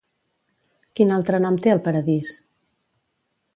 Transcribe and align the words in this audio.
Quin 0.99 1.13
altre 1.17 1.41
nom 1.45 1.61
té 1.67 1.73
el 1.75 1.83
paradís? 1.89 2.35